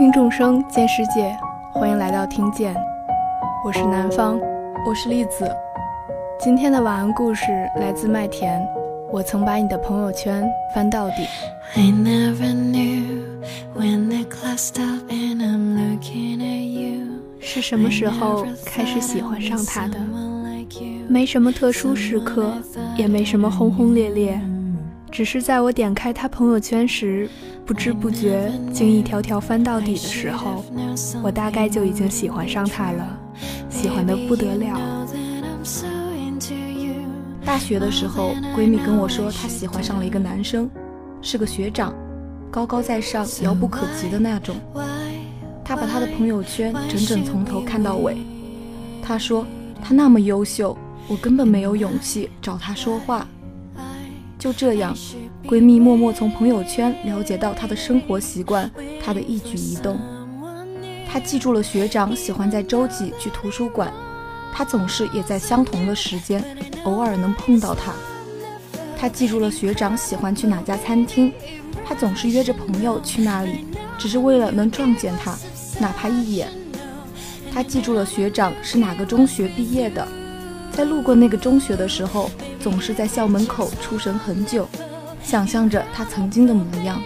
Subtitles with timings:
[0.00, 1.36] 听众生见世界，
[1.74, 2.74] 欢迎来到听见，
[3.62, 4.40] 我是南方，
[4.88, 5.46] 我是栗子。
[6.42, 7.44] 今天的晚安故事
[7.76, 8.66] 来自麦田。
[9.12, 10.42] 我曾把你的朋友圈
[10.74, 11.28] 翻到底。
[17.38, 19.98] 是什么时候开始喜欢上他的？
[21.10, 22.54] 没什么特殊时刻，
[22.96, 24.40] 也没什么轰轰烈烈，
[25.10, 27.28] 只是在我点开他朋友圈时，
[27.66, 30.64] 不知不觉竟一条条翻到底的时候，
[31.22, 33.18] 我大概就已经喜欢上他了，
[33.68, 35.06] 喜欢的不得了。
[37.44, 40.70] 大学的时候，闺蜜跟我说她喜欢上了一个男生，
[41.20, 41.92] 是个学长，
[42.50, 44.54] 高高在上，遥不可及的那种。
[45.64, 48.16] 她把他的朋友圈整整从头看到尾。
[49.02, 49.44] 她说
[49.82, 50.76] 他那么优秀。
[51.08, 53.26] 我根本没有勇气找他说话。
[54.40, 54.96] 就这样，
[55.46, 58.68] 闺蜜默默从朋友圈了解到他的生活习惯，
[59.04, 60.00] 他的一举一动。
[61.06, 63.92] 她记住了学长喜欢在周几去图书馆，
[64.50, 66.42] 他总是也在相同的时间，
[66.84, 67.92] 偶尔能碰到他。
[68.96, 71.30] 她记住了学长喜欢去哪家餐厅，
[71.84, 73.66] 他总是约着朋友去那里，
[73.98, 75.36] 只是为了能撞见他，
[75.78, 76.48] 哪怕一眼。
[77.52, 80.08] 她记住了学长是哪个中学毕业的。
[80.72, 84.68] 在路过那个中学的时候，总是在校门口出神很久，
[85.22, 87.02] 想象着他曾经的模样。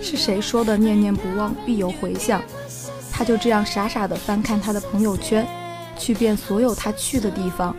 [0.00, 2.42] 是谁说的“念念不忘，必有回响”？
[3.10, 5.46] 他就这样傻傻地翻看他的朋友圈，
[5.96, 7.74] 去遍所有他去的地方，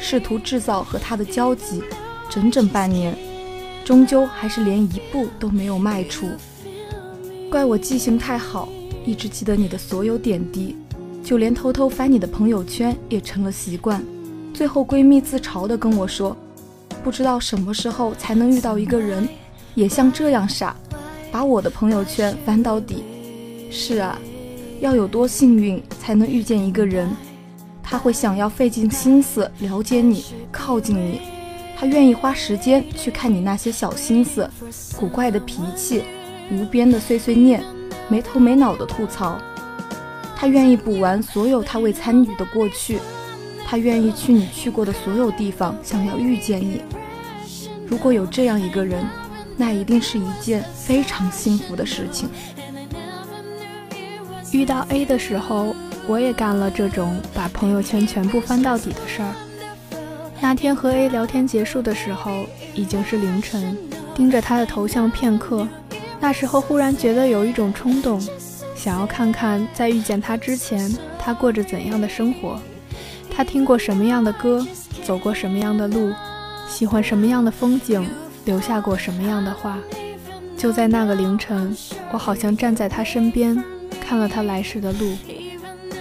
[0.00, 1.82] 试图制造和他的交集。
[2.28, 3.16] 整整半年，
[3.84, 6.28] 终究还是连一步都没有迈出。
[7.50, 8.68] 怪我记性太好，
[9.06, 10.76] 一直记得你的所有点滴。
[11.22, 14.02] 就连偷偷翻你的朋友圈也成了习惯，
[14.58, 16.36] 最后闺蜜自嘲地跟我说
[17.04, 19.28] ：“不知道什么时候才能遇到一个人，
[19.76, 20.74] 也像这样傻，
[21.30, 23.04] 把我的朋友圈翻到底。”
[23.70, 24.18] 是啊，
[24.80, 27.08] 要有多幸运才能遇见一个人，
[27.84, 31.20] 他会想要费尽心思了解你、靠近你，
[31.78, 34.50] 他愿意花时间去看你那些小心思、
[34.98, 36.02] 古怪的脾气、
[36.50, 37.62] 无边的碎碎念、
[38.08, 39.38] 没头没脑的吐槽。
[40.34, 42.98] 他愿意补完所有他未参与的过去，
[43.70, 46.80] 他愿意去你去过的所有地方，想要遇见你。
[47.86, 49.04] 如果有这样一个人，
[49.58, 52.30] 那一定是一件非常幸福的事情。
[54.52, 59.34] 遇到 A 的时候，我也干了这种把朋友圈全部翻到底的事儿。
[60.40, 63.76] 那天和 A 聊天结束的时候，已经是凌晨，
[64.14, 65.68] 盯着他的头像片刻，
[66.18, 68.18] 那时候忽然觉得有一种冲动。
[68.74, 72.58] 想要看看在遇见他之前，他过着怎样的生活，
[73.38, 74.66] 他听过什么样的歌，
[75.04, 76.12] 走过什么样的路，
[76.66, 78.04] 喜欢什么样的风景，
[78.44, 79.78] 留下过什么样的话。
[80.56, 81.72] 就在那个凌晨，
[82.10, 83.56] 我好像站在他身边，
[84.00, 85.16] 看了他来时的路，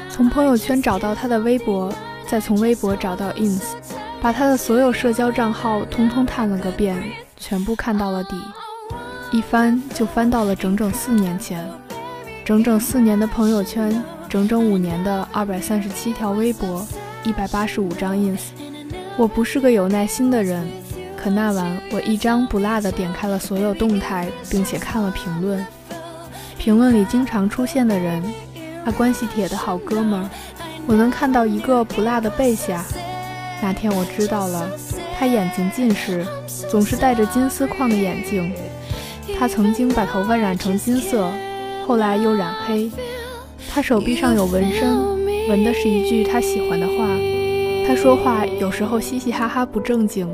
[0.10, 1.94] 从朋友圈找到他的微博，
[2.28, 3.62] 再从微博找到 ins，
[4.20, 7.00] 把他的所有社交账号通通探了个遍，
[7.40, 8.36] 全部看到了底，
[9.32, 11.64] 一翻就翻到了整整四年前。
[12.44, 16.84] 整整四年的朋友圈，整整五年的二百三十七条微博，
[17.24, 18.40] 一百八十五张 ins。
[19.18, 20.68] 我不是个有耐心的人，
[21.16, 25.66] 可那晚我一张不落的点开了所有动态，并且看了评论。
[26.58, 28.24] 评论里经常出现的人，
[28.86, 30.30] 他关系铁的好哥们儿，
[30.86, 32.84] 我能看到一个不落的背下。
[33.62, 34.70] 那天我知道了，
[35.18, 36.26] 他眼睛近视，
[36.70, 38.54] 总是戴着金丝框的眼镜。
[39.38, 41.30] 他曾经把头发染成金色。
[41.88, 42.92] 后来又染黑，
[43.70, 45.17] 他手臂上有纹身，
[45.48, 47.08] 纹的是一句他喜欢的话。
[47.88, 50.28] 他说话有时候嘻嘻哈哈不正经，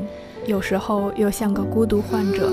[0.44, 2.52] 有时候又像个孤独患者。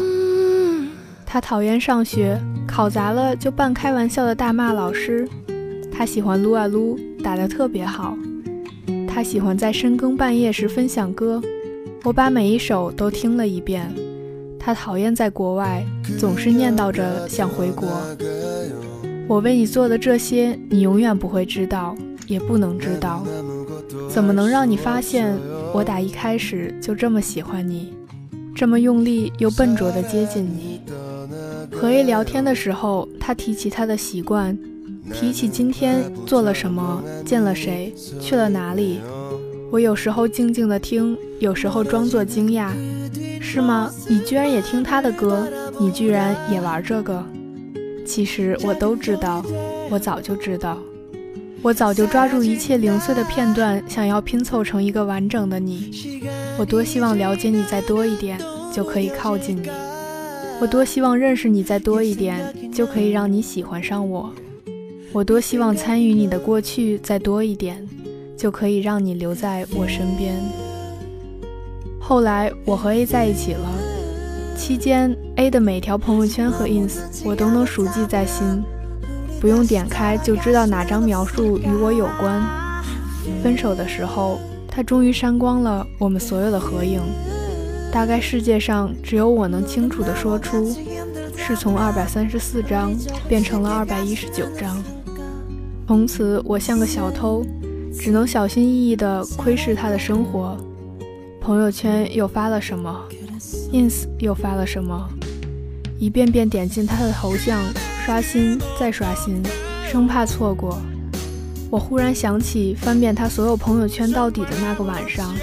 [1.26, 5.28] 他讨厌上学，考砸了就半开玩笑的大骂老师。
[5.92, 8.16] 他喜欢撸啊撸，打得特别好。
[9.08, 11.42] 他喜欢在深更半夜时分享歌，
[12.04, 13.92] 我把每一首都听了一遍。
[14.60, 15.84] 他讨厌在国外，
[16.20, 17.90] 总是念叨着想回国。
[19.28, 21.96] 我为你做的这些，你永远不会知道，
[22.32, 23.24] 也不能知道。
[24.10, 25.38] 怎么能让你发现，
[25.74, 27.94] 我打一开始就这么喜欢你，
[28.56, 30.80] 这么用力又笨拙地接近你？
[31.72, 34.58] 和 A 聊天的时候，他提起他的习惯，
[35.14, 39.00] 提起今天做了什么，见了谁，去了哪里。
[39.72, 42.72] 我有时候静静地听，有时候装作惊讶。
[43.40, 43.92] 是吗？
[44.08, 45.48] 你居然也听他的歌？
[45.80, 47.24] 你居然也玩这个？
[48.06, 49.44] 其实我都知道，
[49.90, 50.78] 我早就知道，
[51.64, 56.22] 我早就抓住一切零碎的片段，想要拼凑成一个完整的你。
[56.58, 58.40] 我多希望了解你再多一点，
[58.74, 59.70] 就可以靠近你。
[60.60, 64.34] 我多希望认识你再多一点，就可以让你喜欢上我。
[65.14, 67.88] 我多希望参与你的过去再多一点，
[68.36, 70.34] 就可以让你留在我身边。
[72.00, 73.70] 后来我和 A 在一起了，
[74.58, 78.64] 期间 A 的每条朋友圈和 ins 我都能熟记在心，
[79.42, 82.42] 不用点开就知道哪张描述与我有关。
[83.42, 87.02] 分手的时候，他终于删光了我们所有的合影。
[87.92, 90.72] 大概世界上只有我能清楚地说出，
[91.36, 92.94] 是从二百三十四张
[93.28, 94.82] 变成了二百一十九张。
[95.88, 97.44] 从此我像个小偷，
[98.00, 100.56] 只能小心翼翼地窥视他的生活。
[101.42, 102.96] 朋友圈又发了什么
[103.74, 105.10] ？ins 又发了什么？
[106.00, 107.60] 一遍遍点进他的头像，
[108.04, 109.44] 刷新再刷新，
[109.90, 110.82] 生怕错过。
[111.70, 115.34] 我忽然想起翻遍他所有朋友圈到底的那个晚上。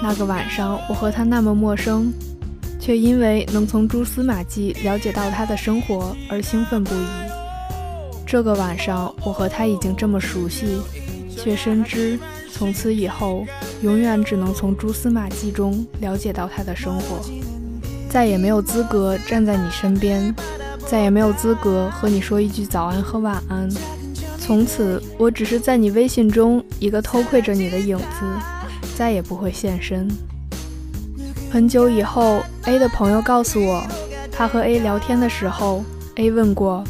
[0.00, 2.12] 那个晚上，我和他那么陌生，
[2.78, 7.06] 却因为能从蛛丝马迹了解到他的生活而兴奋不已。
[8.24, 10.80] 这个晚上，我和他已经这么熟悉，
[11.36, 12.18] 却深知
[12.52, 13.44] 从此以后
[13.82, 17.20] 永远只能从蛛丝马迹中了解到他的生活，
[18.08, 20.34] 再也没有资格站在你身边，
[20.90, 23.68] 再也没有资格和你说一句早安和晚安。
[24.40, 28.04] 从此，我只是在你微信中一个偷窥着你的影子。
[28.96, 30.08] 再也不会现身。
[31.48, 33.86] 很久以后，A 的朋友告诉我，
[34.32, 35.84] 他和 A 聊天的时候
[36.16, 36.82] ，A 问过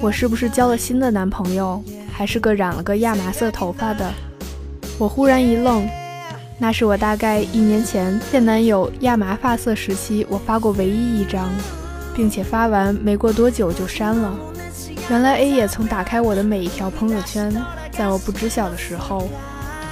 [0.00, 1.80] 我是不是交了新的男朋友，
[2.10, 4.12] 还是个染了个亚麻色头发的。
[4.98, 5.88] 我忽然一愣，
[6.58, 11.48] 那是我大概一年前现男友亚麻发色时期我发过唯一一张，
[12.18, 14.36] 并且发完没过多久就删了。
[15.08, 17.54] 原来 A 也曾打开我的每一条朋友圈，
[17.92, 19.28] 在我不知晓的时候。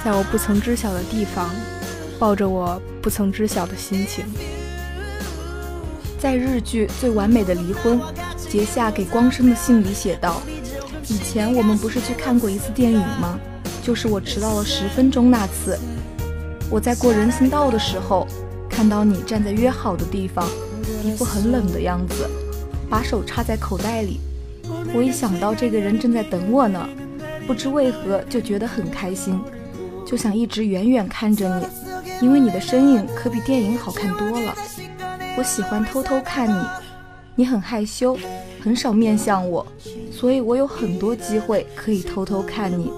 [0.03, 1.49] 在我不曾知晓的地方，
[2.19, 4.23] 抱着我不曾知晓的心情。
[6.19, 7.99] 在日剧《最完美的离婚》，
[8.49, 10.41] 杰夏给光生的信里写道
[11.09, 13.39] ：“以前我们不是去看过一次电影吗？
[13.83, 15.77] 就是我迟到了十分钟那次。
[16.69, 18.27] 我在过人行道的时候，
[18.69, 20.47] 看到你站在约好的地方，
[21.03, 22.29] 一副很冷的样子，
[22.89, 24.19] 把手插在口袋里。
[24.93, 26.87] 我一想到这个人正在等我呢，
[27.45, 29.39] 不知为何就觉得很开心。”
[30.05, 31.65] 就想一直远远看着你，
[32.25, 34.55] 因为你的身影可比电影好看多了。
[35.37, 36.65] 我喜欢偷偷看你，
[37.35, 38.17] 你很害羞，
[38.61, 39.67] 很少面向我，
[40.09, 42.89] 所以我有很多机会可以偷偷看你。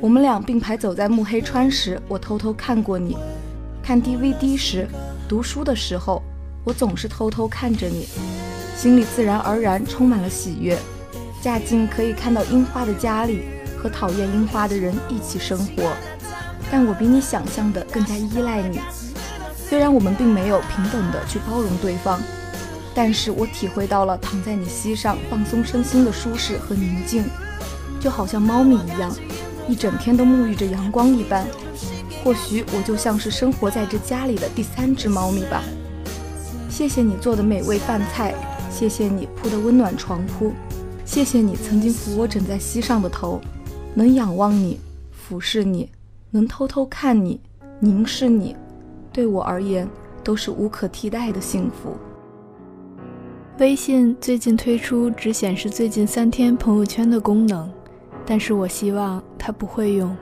[0.00, 3.14] 我们俩并排走在木黑川时，我偷偷看过你；
[3.82, 4.88] 看 DVD 时，
[5.28, 6.22] 读书的时候，
[6.66, 8.08] 我总是偷偷看着你，
[8.76, 10.76] 心里自然而然充满了喜悦。
[11.40, 13.42] 嫁进可以看到樱花的家里，
[13.78, 15.92] 和讨厌樱花的人一起生活。
[16.68, 18.80] 但我比你想象的更加依赖你，
[19.56, 22.20] 虽然我们并没有平等的去包容对方，
[22.92, 27.26] 但是我体会到了躺在你膝上放松身心的舒适和宁静，
[28.00, 29.14] 就好像猫咪一样，
[29.68, 31.46] 一整天都沐浴着阳光一般。
[32.24, 35.62] 或许我就像是生活在这家里的第三只猫咪吧。
[36.76, 38.34] 谢谢你做的美味饭菜，
[38.70, 40.52] 谢谢你铺的温暖床铺，
[41.06, 43.40] 谢谢你曾经扶我枕在膝上的头，
[43.94, 44.78] 能仰望你，
[45.10, 45.88] 俯视你。
[46.30, 47.40] 能偷偷看你，
[47.80, 48.54] 凝视你，
[49.10, 49.88] 对我而言
[50.22, 51.96] 都是无可替代的幸福。
[53.58, 57.70] 微信最近推出只显示最近三天朋友圈的功能，
[58.26, 60.14] 但是我希望它不会用，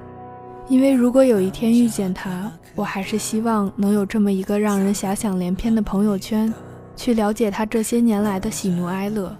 [0.68, 6.52] 因为如果有一天遇见他，我还是希望能有这么一个让人遐想连篇的朋友圈，
[6.96, 9.36] 去了解他这些年来的喜怒哀乐。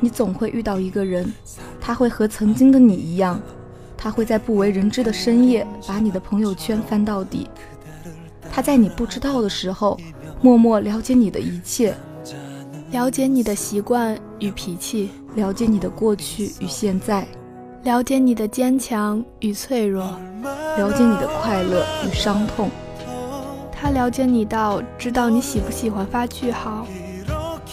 [0.00, 1.32] 你总会遇到一个人，
[1.80, 3.40] 他会和曾经的你一样。
[3.96, 7.46] 他会在不为人知的深夜把你的朋友圈翻到底，
[8.50, 9.98] 他在你不知道的时候
[10.40, 11.94] 默默了解你的一切，
[12.92, 17.28] 了解你的习惯与脾气，了解你的过去与现在，
[17.82, 20.04] 了解你的坚强与脆弱，
[20.76, 22.68] 了解你的快乐与伤痛。
[23.72, 26.86] 他了解你到知道你喜不喜欢发句号，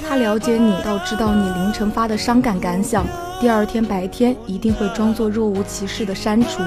[0.08, 3.06] 他了解你到知道你凌晨发的伤感感想。
[3.42, 6.64] 第二天白天一定会装作若无其事的删除。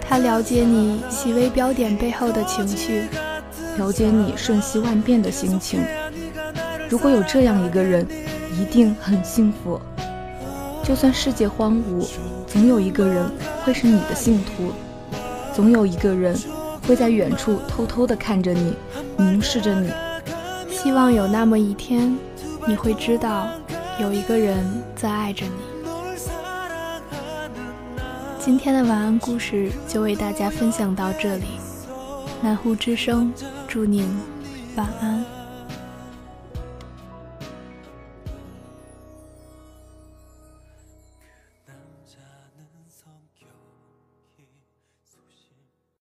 [0.00, 3.04] 他了解你细微标点背后的情绪，
[3.78, 5.80] 了解你瞬息万变的心情。
[6.88, 8.04] 如果有这样一个人，
[8.60, 9.80] 一定很幸福。
[10.82, 12.06] 就算世界荒芜，
[12.46, 13.30] 总有一个人
[13.64, 14.72] 会是你的信徒，
[15.54, 16.36] 总有一个人
[16.86, 18.74] 会在远处偷偷地看着你，
[19.16, 19.90] 凝视着你。
[20.70, 22.16] 希望有那么一天，
[22.66, 23.46] 你会知道。
[24.00, 24.64] 有一个人
[24.96, 25.52] 在爱着你。
[28.38, 31.44] 今天的晚安故事就为大家分享到这里，
[32.40, 33.30] 南湖之声，
[33.68, 34.08] 祝您
[34.74, 35.39] 晚安。